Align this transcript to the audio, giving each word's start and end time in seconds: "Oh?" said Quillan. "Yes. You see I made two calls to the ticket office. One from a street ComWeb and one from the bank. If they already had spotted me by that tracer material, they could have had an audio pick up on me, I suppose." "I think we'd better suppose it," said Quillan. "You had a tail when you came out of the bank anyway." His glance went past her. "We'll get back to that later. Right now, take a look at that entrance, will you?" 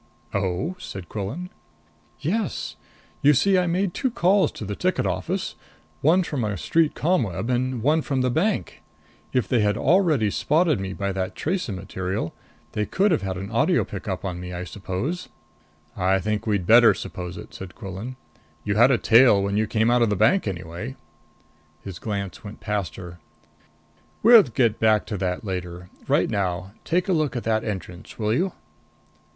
"Oh?" 0.33 0.75
said 0.79 1.09
Quillan. 1.09 1.51
"Yes. 2.19 2.75
You 3.21 3.35
see 3.35 3.55
I 3.59 3.67
made 3.67 3.93
two 3.93 4.09
calls 4.09 4.51
to 4.53 4.65
the 4.65 4.75
ticket 4.75 5.05
office. 5.05 5.53
One 6.01 6.23
from 6.23 6.43
a 6.43 6.57
street 6.57 6.95
ComWeb 6.95 7.51
and 7.51 7.83
one 7.83 8.01
from 8.01 8.21
the 8.21 8.31
bank. 8.31 8.81
If 9.31 9.47
they 9.47 9.63
already 9.63 10.25
had 10.25 10.33
spotted 10.33 10.79
me 10.79 10.93
by 10.93 11.11
that 11.11 11.35
tracer 11.35 11.71
material, 11.71 12.33
they 12.71 12.87
could 12.87 13.11
have 13.11 13.21
had 13.21 13.37
an 13.37 13.51
audio 13.51 13.83
pick 13.85 14.07
up 14.07 14.25
on 14.25 14.39
me, 14.39 14.53
I 14.53 14.63
suppose." 14.63 15.29
"I 15.95 16.17
think 16.17 16.47
we'd 16.47 16.65
better 16.65 16.95
suppose 16.95 17.37
it," 17.37 17.53
said 17.53 17.75
Quillan. 17.75 18.15
"You 18.63 18.77
had 18.77 18.89
a 18.89 18.97
tail 18.97 19.43
when 19.43 19.55
you 19.55 19.67
came 19.67 19.91
out 19.91 20.01
of 20.01 20.09
the 20.09 20.15
bank 20.15 20.47
anyway." 20.47 20.95
His 21.83 21.99
glance 21.99 22.43
went 22.43 22.59
past 22.59 22.95
her. 22.95 23.19
"We'll 24.23 24.41
get 24.41 24.79
back 24.79 25.05
to 25.05 25.17
that 25.19 25.45
later. 25.45 25.91
Right 26.07 26.31
now, 26.31 26.71
take 26.85 27.07
a 27.07 27.13
look 27.13 27.35
at 27.35 27.43
that 27.43 27.63
entrance, 27.63 28.17
will 28.17 28.33
you?" 28.33 28.53